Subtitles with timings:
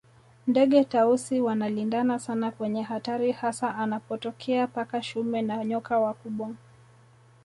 [0.47, 6.55] Ndege Tausi wanalindana sana kwenye hatari hasa anapotokea paka shume na nyoka wakubwa